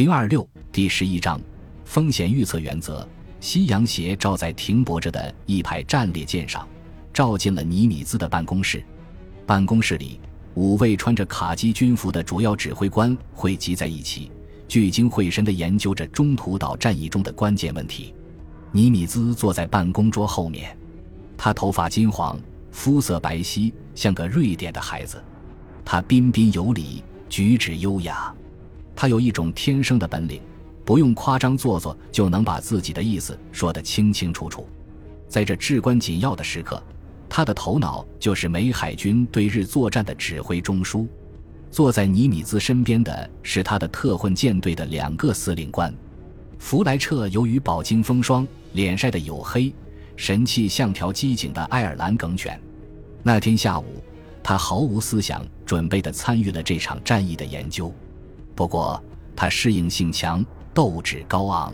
[0.00, 1.38] 零二六第十一章
[1.84, 3.06] 风险预测原则。
[3.38, 6.66] 夕阳斜照在停泊着的一排战列舰上，
[7.12, 8.82] 照进了尼米兹的办公室。
[9.44, 10.18] 办公室里，
[10.54, 14.32] 五位穿着卡基军服的主要指挥官汇集在一起，
[14.66, 18.14] 聚精会神地研究着中途岛战役中的关键问题。
[18.72, 20.74] 尼米兹坐在办公桌后面，
[21.36, 22.40] 他头发金黄，
[22.70, 25.22] 肤色白皙，像个瑞典的孩子。
[25.84, 28.34] 他彬彬有礼，举止优雅。
[29.00, 30.42] 他有一种天生的本领，
[30.84, 34.68] 不用夸张做作就能把自己的意思说得清清楚楚。
[35.26, 36.82] 在这至关紧要的时刻，
[37.26, 41.08] 他的头脑就是美海军对日作战的指挥中枢。
[41.70, 45.90] 坐在尼米兹身边的是他的特混舰队的两个司令官。
[46.58, 49.72] 弗莱彻由于饱经风霜，脸晒得黝黑，
[50.14, 52.60] 神气像条机警的爱尔兰梗犬。
[53.22, 54.04] 那天下午，
[54.42, 57.90] 他毫无思想准备地参与了这场战役的研究。
[58.60, 59.02] 不过，
[59.34, 61.72] 他适应性强，斗志高昂。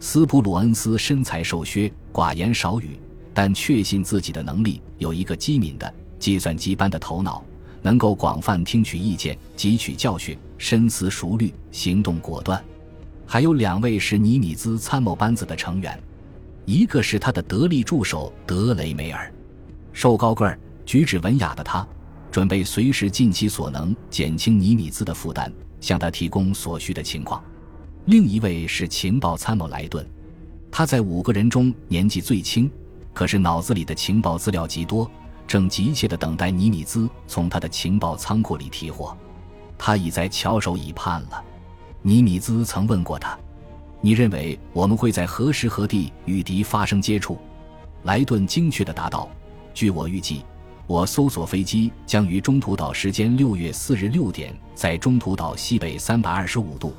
[0.00, 3.00] 斯普鲁恩斯身材瘦削，寡言少语，
[3.32, 7.42] 但确信自己的能力，有一个机敏的计算机般的头脑，
[7.80, 12.62] 能够广泛听取意见，汲取教训，深思熟虑，行动果断。
[13.26, 15.98] 还有两位是尼米兹参谋班子的成员，
[16.66, 19.32] 一个是他的得力助手德雷梅尔，
[19.94, 21.88] 瘦高个儿，举止文雅的他，
[22.30, 25.50] 准备随时尽其所能减轻尼米兹的负担。
[25.80, 27.42] 向他提供所需的情况。
[28.06, 30.06] 另一位是情报参谋莱顿，
[30.70, 32.70] 他在五个人中年纪最轻，
[33.12, 35.10] 可是脑子里的情报资料极多，
[35.46, 39.16] 正急切地等待尼米兹从他的情报仓库里提货。
[39.76, 41.44] 他已在翘首以盼了。
[42.02, 43.38] 尼米兹曾问过他
[44.00, 47.38] ：“你认为我们会在何时何地与敌发生接触？”
[48.04, 49.28] 莱顿精确地答道
[49.74, 50.42] ：“据我预计。”
[50.90, 56.92] 我搜索飞机将于中途岛时间六月四日六点，在中途岛西北三百二十五度，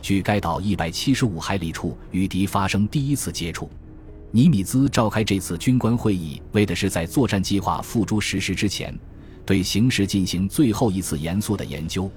[0.00, 3.68] 距该岛一百七十五海里处与敌发生第一次接触。
[4.30, 8.98] 尼米兹召开这次军官会议，为的是在作战计划付诸实施之前，
[9.44, 12.10] 对形势进行最后一次严肃的研究。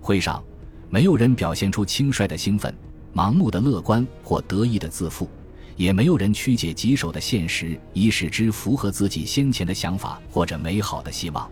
[0.00, 0.42] 会上，
[0.88, 2.74] 没有人表现出轻率的兴奋、
[3.14, 5.28] 盲目的乐观或得意的自负。
[5.76, 11.50] 也没有人曲解棘手的现实，以使之符合自己先前的想法或者美好的希望。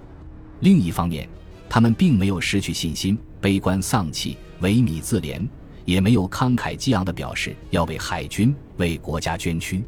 [0.61, 1.29] 另一方面，
[1.69, 5.41] 他们并没有失去信心、悲观丧气、萎靡自怜，
[5.85, 9.83] 也没有慷慨激昂地表示要为海军、为国家捐躯。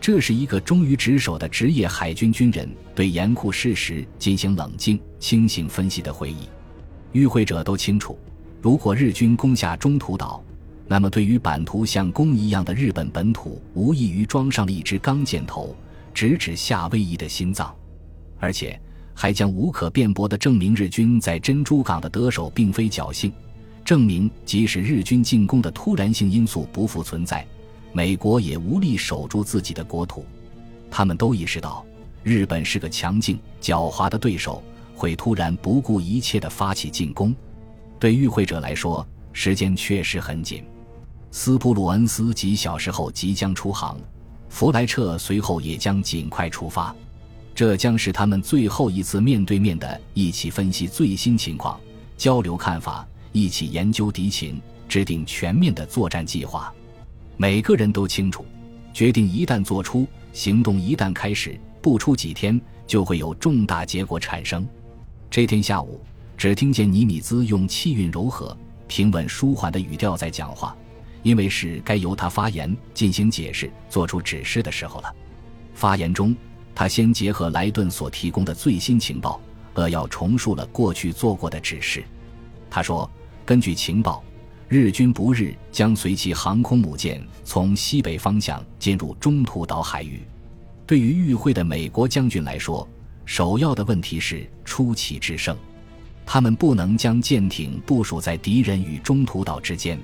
[0.00, 6.48] 这是一个忠于职守的职业海军军人对严酷事实进行冷静、清醒分析的会议。
[7.12, 8.18] 与会者都清楚，
[8.60, 10.44] 如果日军攻下中途岛，
[10.86, 15.74] 那么，对于版图像弓一样的日本本土，无异于装上了一支钢箭头，
[16.12, 17.74] 直指夏威夷的心脏，
[18.38, 18.78] 而且
[19.14, 23.32] 还将无可辩驳地证明日军在珍珠港的得手并非侥幸，
[23.82, 27.46] 证明即使日军进攻的突然性因素不复存在，
[27.92, 30.24] 美国也无力守住自己的国土。
[30.90, 31.84] 他们都意识到，
[32.22, 34.62] 日本是个强劲狡猾的对手，
[34.94, 37.34] 会突然不顾一切地发起进攻。
[37.98, 40.62] 对与会者来说，时间确实很紧。
[41.36, 43.98] 斯普鲁恩斯几小时后即将出航，
[44.48, 46.94] 弗莱彻随后也将尽快出发。
[47.56, 51.78] 这将是他们最后一次面对面的一起分析最新情况、
[52.16, 56.72] 交流看法、一起研究敌情、制定全面的作战计划。
[57.36, 58.46] 每个人都清楚，
[58.92, 64.64] 决定一旦做出，行动一旦开始，不出几天就会有重大结果产生。
[65.28, 66.00] 这天下午，
[66.36, 68.56] 只听见尼米兹用气韵柔和、
[68.86, 70.76] 平稳舒缓的语调在讲话。
[71.24, 75.12] 因为是该由他发言进行解释、做出指示的时候了。
[75.74, 76.36] 发言中，
[76.74, 79.40] 他先结合莱顿所提供的最新情报，
[79.74, 82.04] 扼要重述了过去做过的指示。
[82.70, 83.10] 他说
[83.44, 84.22] ：“根据情报，
[84.68, 90.22] 日军不日将随其航空母舰从西北方向进入中途岛海域。
[90.86, 92.86] 对于与会的美国将军来说，
[93.24, 95.56] 首要的问题是出奇制胜。
[96.26, 99.98] 他们不能将舰艇部署在敌人与中途岛之间。”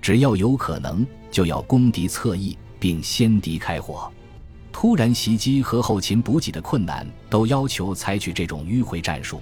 [0.00, 4.10] 只要有可能，就要攻敌侧翼，并先敌开火。
[4.72, 9.40] 突然袭击和后勤补给的困难，都要求采取这种迂回战术。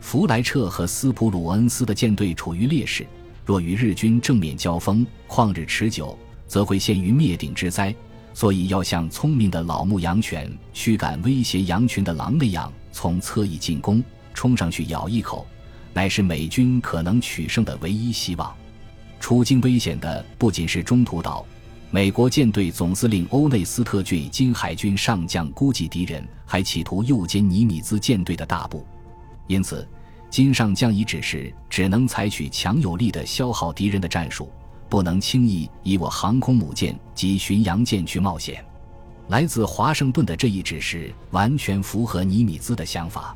[0.00, 3.06] 弗莱彻和斯普鲁恩斯的舰队处于劣势，
[3.44, 7.94] 若与日军正面交锋，旷日持久，则会陷于灭顶之灾。
[8.34, 14.02] 所以，要像聪明的老牧羊犬驱赶威胁羊群的狼那样，从侧翼进攻，
[14.34, 15.46] 冲上去咬一口，
[15.92, 18.52] 乃是美军可能取胜的唯一希望。
[19.20, 21.44] 处境危险的不仅是中途岛，
[21.90, 28.86] 美国舰队总司令欧内斯特·郡金海军上将估计敌人还企图诱歼尼米兹舰队的大部，
[29.46, 29.86] 因此
[30.28, 34.50] 金上将已指示只能采取强有力的消耗敌人的战术，
[34.88, 38.64] 不能轻易以我航空母舰及巡洋舰去冒险。
[39.28, 43.34] 来自华盛顿的这一指示完全符合尼米兹的想法。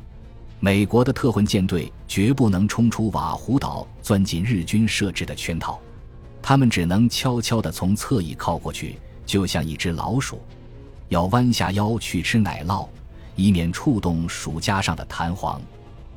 [0.61, 5.79] 美国的特混舰队绝不能冲出瓦胡岛，钻进日军设置的圈套，
[6.41, 10.41] 他们只能悄悄地从侧翼靠过去，就像一只老鼠，
[11.07, 12.85] 要弯下腰去吃奶酪，
[13.37, 15.61] 以免触动鼠夹上的弹簧。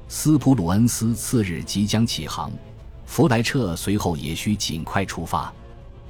[0.09, 2.51] 斯普鲁恩斯次日即将起航，
[3.07, 5.53] 弗莱彻随后也需尽快出发。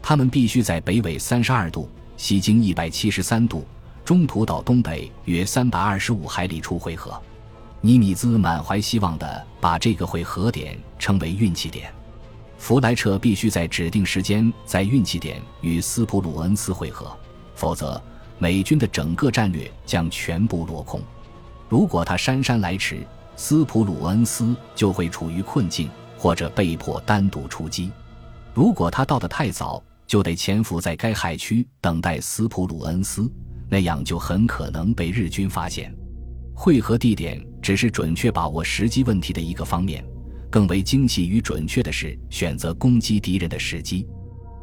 [0.01, 1.87] 他们必须在北纬三十二度、
[2.17, 3.67] 西经一百七十三度、
[4.07, 7.21] 中途岛东北约三百二十五海里处汇合。
[7.85, 11.93] 尼米兹满怀希望地把这个会合点称为运气点，
[12.57, 17.11] 弗莱彻必须在指定时间在运气点与斯普鲁恩斯会合，
[17.57, 18.01] 否则
[18.39, 21.03] 美军的整个战略将全部落空。
[21.69, 27.91] 如果他姗姗来迟，斯普鲁恩斯就会处于困境，或者被迫单独出击；
[28.55, 33.29] 如果他到得太早，就得潜伏在该海区等待斯普鲁恩斯，
[33.69, 35.93] 那样就很可能被日军发现。
[36.55, 40.05] 会合地点只是准确把握时机问题的一个方面，
[40.51, 44.07] 更为精细与准确的是选择攻击敌人的时机。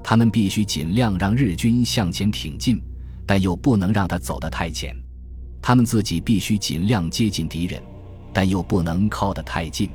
[0.03, 2.81] 他们必须尽量让日军向前挺进，
[3.25, 4.95] 但又不能让他走得太前。
[5.61, 7.81] 他们自己必须尽量接近敌人，
[8.33, 9.89] 但又不能靠得太近。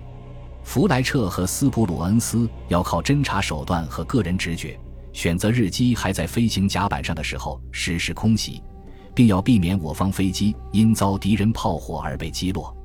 [0.63, 4.79] 弗莱彻和斯普鲁恩斯要靠侦察手段和个人直觉，
[5.13, 8.63] 选择日机还在飞行甲板上的时候实施空袭。
[9.15, 12.77] 并要避免我方飞机因遭敌人炮火而被击落，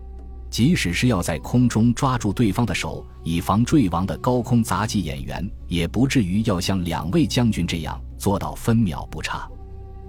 [0.49, 9.47] 即使是要在空中抓住对方的手，以防坠亡的高空杂技演员，也不至于要像两位将军这样做到分秒不差。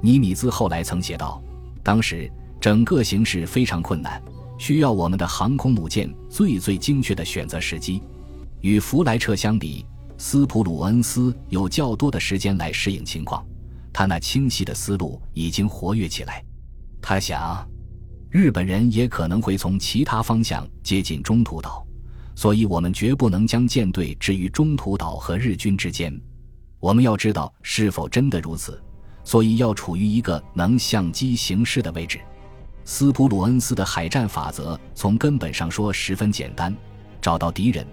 [0.01, 1.43] 尼米兹后来曾写道
[1.85, 4.23] ：“当时整个形势非常困难，
[4.59, 8.03] 需要我们的航空母舰最最精确的选择时机。
[8.61, 9.85] 与弗莱彻相比，
[10.17, 13.45] 斯普鲁恩斯有较多的时间来适应情况。”
[13.93, 16.43] 他那清晰的思路已经活跃起来。
[17.03, 17.69] 他想，
[18.31, 21.85] 日本人也可能会从其他方向接近中途岛，
[22.37, 26.17] 所以我们绝不能将舰队置于中途岛和日军之间。
[26.79, 28.81] 我们要知道是否真的如此，
[29.25, 32.21] 所以要处于一个能相机行事的位置。
[32.85, 36.73] 斯普鲁恩斯的海战法则从根本上说十分简单：
[37.21, 37.85] 找到敌人，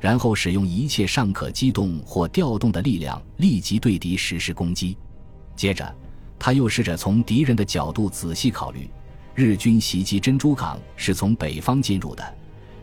[0.00, 4.96] 然后使用一切尚可机动或调动的力量，立即对敌实施攻击。
[5.54, 5.94] 接着，
[6.38, 8.88] 他又试着从敌人的角度仔细考虑：
[9.34, 12.34] 日军袭击珍珠港是从北方进入的，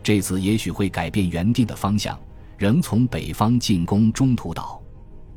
[0.02, 2.18] 这次也许会改变原定的方向，
[2.58, 4.80] 仍从北方进攻中途岛。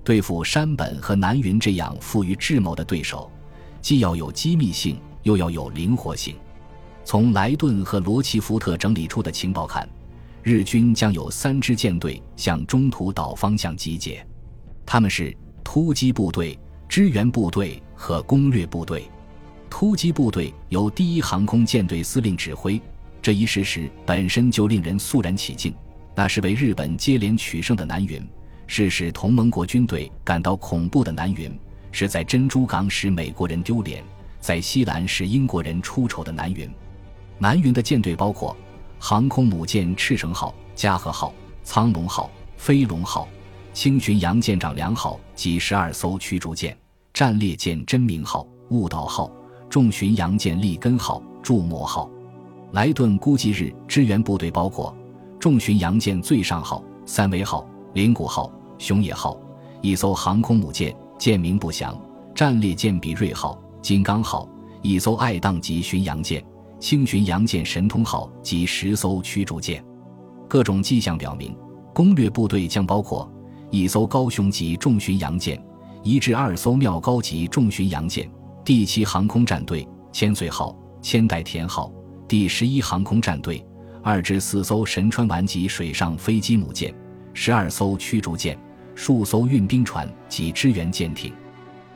[0.04, 3.32] 对付山本和南云这样富于智谋的对手，
[3.82, 6.36] 既要有机密性，又要有灵活性。
[7.06, 9.88] 从莱顿和罗奇福特整理出的情报看，
[10.42, 14.26] 日军将有三支舰队向中途岛方向集结，
[14.86, 16.58] 他们是突击部队。
[16.90, 19.10] 支援部队和攻略部队，
[19.76, 22.80] 突击部队由第一航空舰队司令指挥。
[23.24, 25.74] 这一事实本身就令人肃然起敬。
[26.14, 28.24] 那是为日本接连取胜的南云，
[28.68, 31.52] 是使同盟国军队感到恐怖的南云，
[31.92, 34.04] 是在珍珠港使美国人丢脸，
[34.40, 36.70] 在西兰使英国人出丑的南云。
[37.40, 38.56] 南云的舰队包括
[39.00, 41.34] 航空母舰赤城号、加贺号、
[41.64, 43.28] 苍龙号、飞龙号、
[43.74, 46.78] 轻巡洋舰长良号及十二艘驱逐舰。
[47.12, 49.32] 战列舰真名号、雾岛号、
[49.74, 52.08] 重巡洋舰利根号、筑摩号、
[52.74, 54.96] 莱顿估计日支援部队包括
[55.40, 59.36] 重巡洋舰最上号、三维号、灵谷号、熊野号，
[59.82, 61.92] 一艘航空母舰，舰名不详；
[62.36, 64.48] 战列舰比瑞号、金刚号，
[64.84, 66.46] 一艘爱宕级巡洋舰，
[66.80, 69.84] 轻巡洋舰神通号及十艘驱逐舰。
[70.48, 71.58] 各种迹象表明，
[71.96, 73.28] 攻略部队将包括
[73.72, 75.60] 一艘高雄级重巡洋舰。
[76.04, 78.30] 一至二艘妙高级重巡洋舰，
[78.66, 81.92] 第七航空战队千岁号、千代田号，
[82.30, 83.62] 第十一航空战队
[84.02, 86.94] 二至四艘神川丸级水上飞机母舰，
[87.34, 88.58] 十二艘驱逐舰，
[88.96, 91.34] 数艘运兵船及支援舰艇。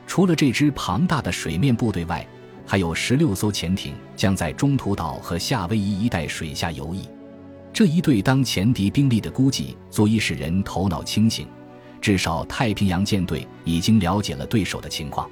[0.06, 2.26] 除了这支庞大的水面部队外，
[2.66, 7.08] 还有十六艘潜艇将在中途岛和夏威夷一带水下游弋。
[7.72, 11.48] 这一对当前敌兵力的估计，足以使人头脑清醒。
[11.98, 15.28] 至少太平洋舰队已经了解了对手的情况。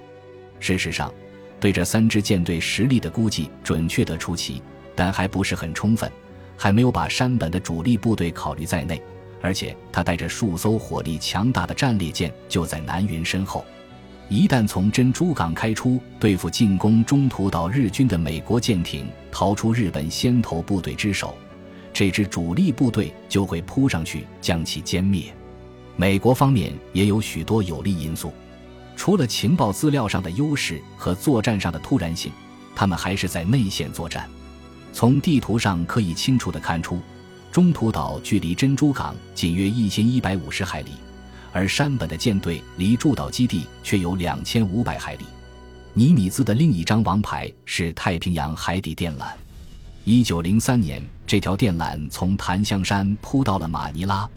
[0.59, 1.13] 事实上，
[1.59, 4.63] 对这三支舰队实力的估计准确得出奇，
[4.95, 6.11] 但还不是很充分，
[6.57, 9.01] 还没有把山本的主力部队考虑在内。
[9.43, 13.65] 而且，他带着数艘火力强大的战列舰就在南云身后。
[14.29, 21.37] 一旦从珍珠港开出对付进攻中途岛日军的美国舰艇逃出日本先头部队之手，
[21.93, 25.33] 这支主力部队就会扑上去将其歼灭。
[25.95, 28.33] 美国方面也有许多有利因素，
[28.97, 32.33] 除了情报资料上的优势和作战上的突然性，
[32.75, 34.29] 他们还是在内线作战。
[34.93, 36.99] 从地图上可以清楚地看出，
[37.53, 40.93] 中途岛距离珍珠港仅约一千一百五十海里，
[41.53, 45.25] 而山本的舰队离驻岛基地却有两千五百海里。
[45.93, 49.27] 尼米兹的另一张王牌是太平洋海底电缆。
[50.05, 54.29] 一九零三年，这条电缆从檀香山铺到了马尼拉。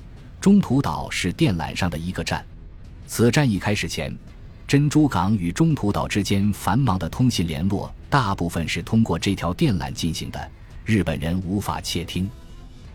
[0.42, 2.46] 中途岛是电缆上的一个站。
[3.08, 4.16] 此战役开始前，
[4.70, 10.52] 珍珠港与中途岛之间繁忙的通信联络大部分是通过这条电缆进行的，
[10.86, 12.30] 日本人无法窃听。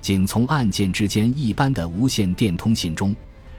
[0.00, 3.12] 仅从岸舰之间一般的无线电通信中，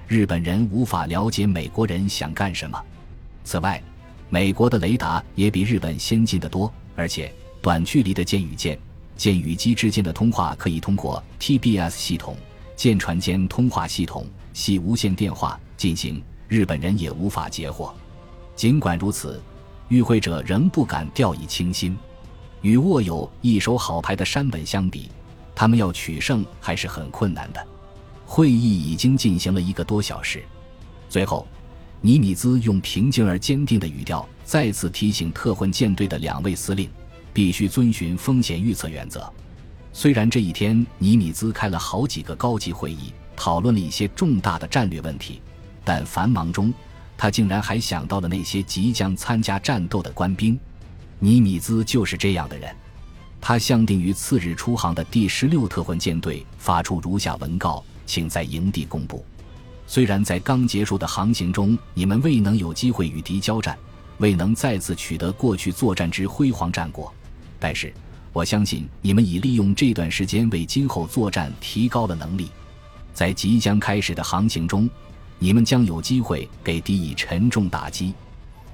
[0.08, 2.82] 日本人无法了解美国人想干什么。
[3.44, 3.84] 此外，
[4.30, 7.30] 美国的雷达也比日本先进的多，而且
[7.62, 8.80] 短距离的舰与舰、
[9.18, 12.38] 舰与机之间的通话可以通过 TBS 系统。
[12.78, 17.94] 舰船间通话系统系无线电话进行，日本人也无法截获。
[18.56, 19.42] 尽管如此，
[19.90, 21.98] 与会者仍不敢掉以轻心。
[22.62, 25.10] 与握有一手好牌的山本相比，
[25.54, 27.68] 他们要取胜还是很困难的。
[28.26, 30.44] 会议已经进行了一个多小时，
[31.08, 31.48] 最后，
[32.02, 36.90] 尼米兹用平静而坚定的语调再次提醒特混舰队的两位司令，
[37.34, 39.32] 必须遵循风险预测原则。
[39.94, 45.40] 虽然这一天尼米兹开了好几个高级会议，讨论了一些重大的战略问题，
[45.84, 46.74] 但繁忙中，
[47.18, 50.60] 他竟然还想到了那些即将参加战斗的官兵。
[51.20, 52.76] 尼米兹就是这样的人。
[53.40, 59.24] 他向定于次日出航的第十六特混舰队发出如下文告，请在营地公布。
[59.88, 63.78] 虽然在刚结束的航行中，你们未能有机会与敌交战，
[64.18, 67.14] 未能再次取得过去作战之辉煌战果，
[67.60, 67.94] 但是。
[68.34, 72.52] 我相信你们已利用这段时间为今后作战提高了能力，
[73.14, 74.90] 在即将开始的航行中，
[75.40, 78.14] 你们将有机会给敌以沉重打击。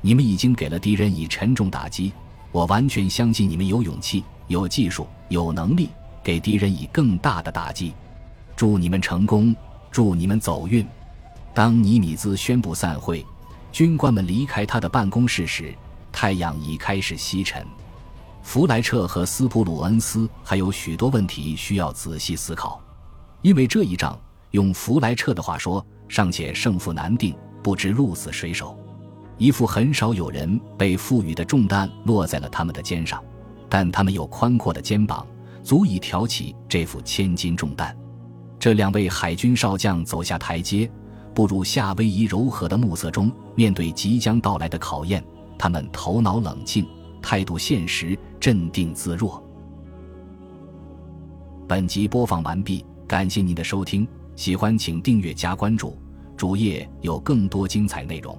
[0.02, 2.12] 你们已经给了敌人以沉重打击，
[2.52, 5.90] 我完全相信你们有勇气、有技术、有能力
[6.24, 7.94] 给敌人以更大的打击。
[8.56, 9.56] 祝你们成功，
[9.92, 10.86] 祝你们走运。
[11.54, 13.26] 当尼米兹宣布散会，
[13.72, 15.74] 军官们离开他的办公室时，
[16.12, 17.66] 太阳已开始西沉。
[18.42, 22.82] 弗莱彻和斯普鲁恩斯还有许多问题需要仔细思考，
[23.44, 24.18] 因为这一仗
[24.50, 28.78] 用弗莱彻的话说，尚且胜负难定，不知鹿死谁手。
[29.38, 33.24] 一副很少有人被赋予的重担落在了他们的肩上，
[33.70, 35.26] 但他们有宽阔的肩膀，
[35.64, 37.98] 足以挑起这副千斤重担。
[38.60, 40.92] 这两位海军少将走下台阶，
[41.34, 45.24] 步入夏威夷柔和的暮色中，面对即将到来的考验，
[45.58, 46.86] 他们头脑冷静。
[47.22, 49.42] 态度现实，镇定自若。
[51.70, 54.06] 本集播放完毕，感谢您的收听，
[54.42, 55.96] 喜欢请订阅加关注，
[56.36, 58.36] 主页有更多精彩内容。